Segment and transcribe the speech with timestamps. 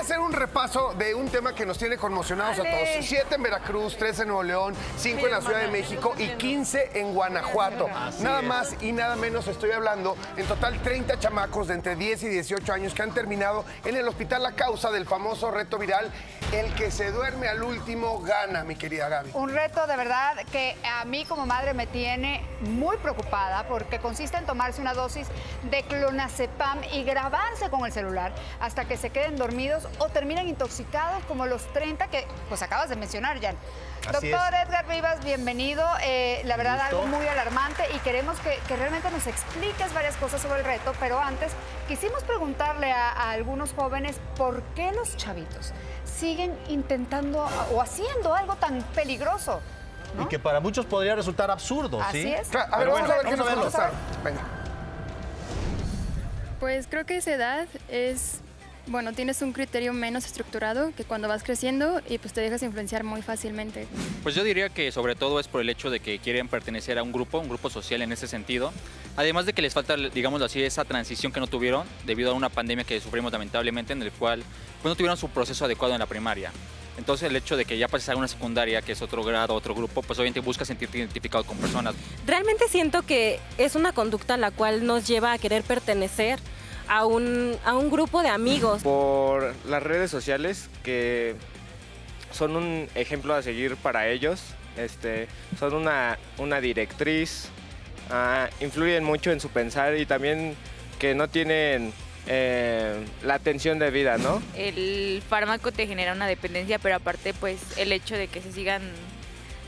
[0.00, 2.88] a hacer un repaso de un tema que nos tiene conmocionados a todos.
[3.02, 6.92] Siete en Veracruz, tres en Nuevo León, cinco en la Ciudad de México y 15
[6.94, 7.86] en Guanajuato.
[8.20, 10.16] Nada más y nada menos estoy hablando.
[10.38, 14.08] En total, 30 chamacos de entre 10 y 18 años que han terminado en el
[14.08, 16.10] hospital a causa del famoso reto viral.
[16.52, 19.32] El que se duerme al último gana, mi querida Gaby.
[19.34, 24.38] Un reto de verdad que a mí como madre me tiene muy preocupada porque consiste
[24.38, 25.28] en tomarse una dosis
[25.70, 31.22] de clonazepam y grabarse con el celular hasta que se queden dormidos o terminan intoxicados
[31.24, 33.56] como los 30 que pues acabas de mencionar, Jan.
[34.08, 35.86] Así Doctor Edgar Rivas, bienvenido.
[36.02, 40.40] Eh, la verdad, algo muy alarmante y queremos que, que realmente nos expliques varias cosas
[40.40, 41.52] sobre el reto, pero antes
[41.88, 45.72] quisimos preguntarle a, a algunos jóvenes por qué los chavitos
[46.04, 49.60] siguen intentando o haciendo algo tan peligroso.
[50.16, 50.22] ¿no?
[50.22, 52.32] Y que para muchos podría resultar absurdo, Así ¿sí?
[52.32, 52.48] es.
[52.48, 53.62] Claro, a ver, vamos a ver qué nos verlo.
[53.62, 53.96] contestaron.
[54.24, 54.40] Venga.
[56.58, 58.40] Pues creo que esa edad es,
[58.90, 63.04] bueno, tienes un criterio menos estructurado que cuando vas creciendo y pues te dejas influenciar
[63.04, 63.86] muy fácilmente.
[64.24, 67.04] Pues yo diría que sobre todo es por el hecho de que quieren pertenecer a
[67.04, 68.72] un grupo, un grupo social en ese sentido.
[69.16, 72.48] Además de que les falta, digámoslo así, esa transición que no tuvieron debido a una
[72.48, 74.42] pandemia que sufrimos lamentablemente en el cual
[74.82, 76.50] pues, no tuvieron su proceso adecuado en la primaria.
[76.98, 79.72] Entonces el hecho de que ya pases a una secundaria, que es otro grado, otro
[79.72, 81.94] grupo, pues obviamente buscas sentirte identificado con personas.
[82.26, 86.40] Realmente siento que es una conducta la cual nos lleva a querer pertenecer
[86.90, 88.82] a un, a un grupo de amigos.
[88.82, 91.36] por las redes sociales que
[92.32, 94.42] son un ejemplo a seguir para ellos.
[94.76, 97.48] Este, son una, una directriz,
[98.10, 100.56] ah, influyen mucho en su pensar y también
[100.98, 101.92] que no tienen
[102.26, 104.42] eh, la atención de vida, ¿no?
[104.56, 108.82] el fármaco te genera una dependencia, pero aparte pues el hecho de que se sigan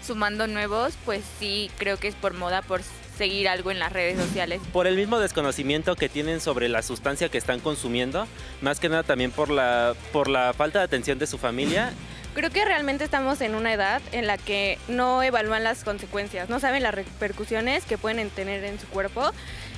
[0.03, 2.81] sumando nuevos, pues sí creo que es por moda, por
[3.17, 4.61] seguir algo en las redes sociales.
[4.73, 8.27] por el mismo desconocimiento que tienen sobre la sustancia que están consumiendo,
[8.61, 11.93] más que nada también por la, por la falta de atención de su familia.
[12.35, 16.61] Creo que realmente estamos en una edad en la que no evalúan las consecuencias, no
[16.61, 19.33] saben las repercusiones que pueden tener en su cuerpo,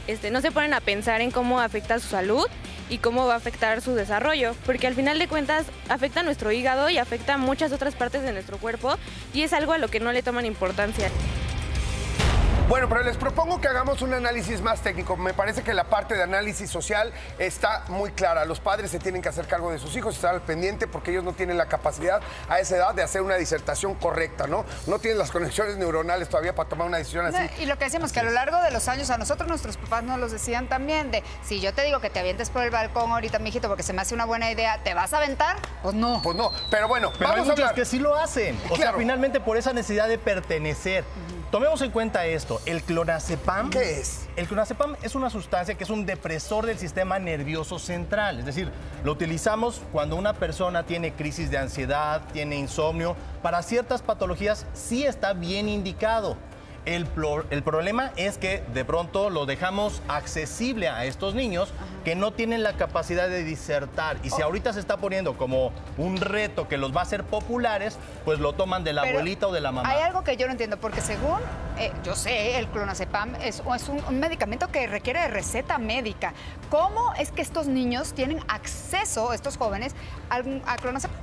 [0.06, 2.46] este, no se ponen a pensar en cómo afecta su salud
[2.90, 6.90] y cómo va a afectar su desarrollo, porque al final de cuentas afecta nuestro hígado
[6.90, 8.96] y afecta a muchas otras partes de nuestro cuerpo
[9.32, 11.10] y es algo a lo que no le toman importancia.
[12.66, 15.18] Bueno, pero les propongo que hagamos un análisis más técnico.
[15.18, 18.46] Me parece que la parte de análisis social está muy clara.
[18.46, 21.24] Los padres se tienen que hacer cargo de sus hijos, estar al pendiente porque ellos
[21.24, 24.64] no tienen la capacidad a esa edad de hacer una disertación correcta, ¿no?
[24.86, 27.36] No tienen las conexiones neuronales todavía para tomar una decisión así.
[27.36, 29.76] No, Y lo que decimos que a lo largo de los años, a nosotros nuestros
[29.76, 32.70] papás nos los decían también, de si yo te digo que te avientes por el
[32.70, 35.58] balcón ahorita, mijito, porque se me hace una buena idea, ¿te vas a aventar?
[35.82, 36.22] Pues no.
[36.22, 37.74] Pues no, pero bueno, Pero hay vamos a muchos hablar.
[37.74, 38.58] que sí lo hacen.
[38.70, 41.04] O sea, finalmente por esa necesidad de pertenecer.
[41.54, 43.70] Tomemos en cuenta esto, el clonazepam.
[43.70, 44.26] ¿Qué es?
[44.34, 48.40] El clonazepam es una sustancia que es un depresor del sistema nervioso central.
[48.40, 48.72] Es decir,
[49.04, 53.14] lo utilizamos cuando una persona tiene crisis de ansiedad, tiene insomnio.
[53.40, 56.36] Para ciertas patologías sí está bien indicado.
[56.84, 57.06] El,
[57.50, 61.72] el problema es que de pronto lo dejamos accesible a estos niños
[62.04, 64.18] que no tienen la capacidad de disertar.
[64.22, 64.46] Y si Oh.
[64.46, 67.96] ahorita se está poniendo como un reto que los va a hacer populares,
[68.26, 69.88] pues lo toman de la Pero abuelita o de la mamá.
[69.88, 71.38] Hay algo que yo no entiendo, porque según
[71.78, 76.34] eh, yo sé, el clonazepam es, es un, un medicamento que requiere de receta médica.
[76.70, 79.94] ¿Cómo es que estos niños tienen acceso, estos jóvenes,
[80.28, 81.16] al, a clonazepam?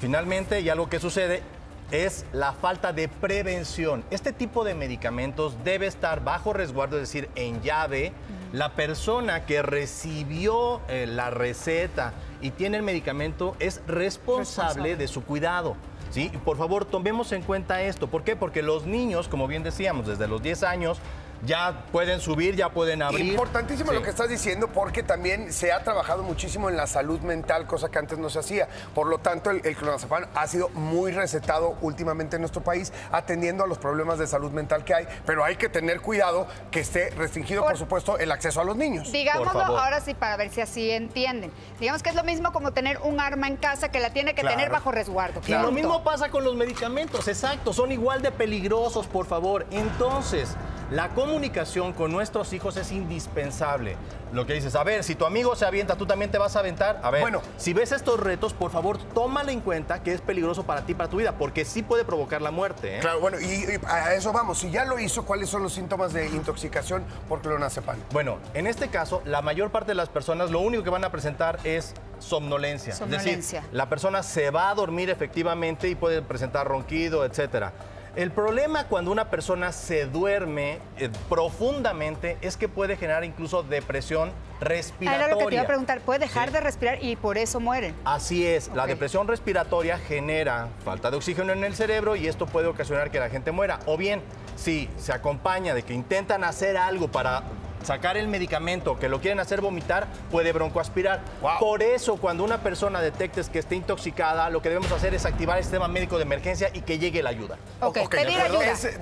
[0.00, 1.42] Finalmente, y algo que sucede
[1.90, 4.04] es la falta de prevención.
[4.10, 8.12] Este tipo de medicamentos debe estar bajo resguardo, es decir, en llave.
[8.52, 14.96] La persona que recibió eh, la receta y tiene el medicamento es responsable, Responsable.
[14.96, 15.76] de su cuidado.
[16.10, 16.30] ¿sí?
[16.44, 18.06] Por favor, tomemos en cuenta esto.
[18.08, 18.36] ¿Por qué?
[18.36, 20.98] Porque los niños, como bien decíamos, desde los 10 años
[21.44, 23.26] ya pueden subir, ya pueden abrir.
[23.26, 23.96] Importantísimo Sí.
[23.96, 27.88] lo que estás diciendo porque también se ha trabajado muchísimo en la salud mental, cosa
[27.90, 28.68] que antes no se hacía.
[28.94, 33.64] Por lo tanto, el, el clonazepam ha sido muy recetado últimamente en nuestro país, atendiendo
[33.64, 37.10] a los problemas de salud mental que hay, pero hay que tener cuidado que esté
[37.10, 39.10] restringido, por, Por- supuesto, el acceso a los niños.
[39.12, 41.52] Digámoslo ahora sí para ver si así entienden.
[41.80, 44.40] Digamos que es lo mismo como tener un arma en casa que la tiene que
[44.42, 44.56] Claro.
[44.56, 45.40] tener bajo resguardo.
[45.46, 49.66] Y lo mismo pasa con los medicamentos, exacto, son igual de peligrosos, por favor.
[49.70, 50.56] Entonces,
[50.90, 53.96] la comunicación con nuestros hijos es indispensable.
[54.32, 56.58] Lo que dices, a ver, si tu amigo se avienta, tú también te vas a
[56.60, 57.00] aventar.
[57.02, 57.42] A ver, Bueno.
[57.56, 61.08] si ves estos retos, por favor, tómala en cuenta que es peligroso para ti, para
[61.08, 62.96] tu vida, porque sí puede provocar la muerte.
[62.96, 63.00] ¿eh?
[63.00, 64.58] Claro, bueno, y, y a eso vamos.
[64.58, 67.96] Si ya lo hizo, ¿cuáles son los síntomas de intoxicación por clonazepam?
[68.12, 71.10] Bueno, en este caso, la mayor parte de las personas lo único que van a
[71.10, 72.92] presentar es somnolencia.
[72.92, 73.60] Es Somnolencia.
[73.60, 77.72] decir, la persona se va a dormir efectivamente y puede presentar ronquido, etcétera.
[78.16, 84.32] El problema cuando una persona se duerme eh, profundamente es que puede generar incluso depresión
[84.56, 85.26] Ah, respiratoria.
[85.26, 86.00] Era lo que te iba a preguntar.
[86.00, 87.94] Puede dejar de respirar y por eso mueren.
[88.04, 92.66] Así es, la depresión respiratoria genera falta de oxígeno en el cerebro y esto puede
[92.66, 93.80] ocasionar que la gente muera.
[93.86, 94.22] O bien,
[94.56, 97.42] si se acompaña de que intentan hacer algo para
[97.86, 101.20] sacar el medicamento que lo quieren hacer vomitar, puede broncoaspirar.
[101.60, 105.58] Por eso, cuando una persona detectes que esté intoxicada, lo que debemos hacer es activar
[105.58, 107.56] el sistema médico de emergencia y que llegue la ayuda.
[107.80, 108.58] Ok, Ok, de pedir ayuda.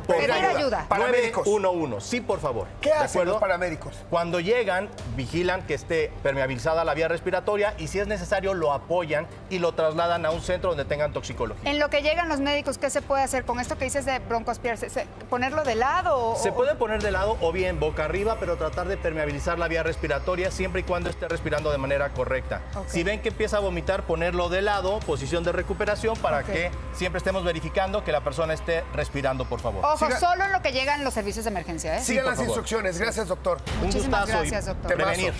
[0.06, 0.56] Por pedir favor.
[0.56, 0.86] ayuda.
[0.88, 1.46] Paramédicos.
[1.46, 2.66] 911, sí, por favor.
[2.82, 3.32] ¿Qué ¿De hacen acuerdo?
[3.32, 3.94] los paramédicos?
[4.10, 9.26] Cuando llegan, vigilan que esté permeabilizada la vía respiratoria y si es necesario lo apoyan
[9.48, 11.70] y lo trasladan a un centro donde tengan toxicología.
[11.70, 14.18] En lo que llegan los médicos, ¿qué se puede hacer con esto que dices de
[14.18, 14.90] broncoaspirarse?
[14.90, 16.36] ¿Se- ¿Ponerlo de lado o...?
[16.36, 19.84] Se puede poner de lado o bien boca arriba, pero tratar de permeabilizar la vía
[19.84, 22.60] respiratoria siempre y cuando esté respirando de manera correcta.
[22.88, 27.18] Si ven que empieza a vomitar, ponerlo de lado, posición de recuperación, para que siempre
[27.18, 29.84] estemos verificando que la persona esté respirando, por favor.
[29.84, 32.02] Ojo, Siga- solo en lo que llegan los servicios de emergencia, ¿eh?
[32.02, 32.46] Sigan las favor.
[32.48, 32.98] instrucciones.
[32.98, 33.58] Gracias, doctor.
[33.80, 34.94] Un Muchísimas gustazo y gracias, doctor.
[34.96, 35.32] Prevenir.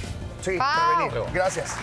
[0.42, 1.32] Sí, prevenir.
[1.32, 1.74] Gracias.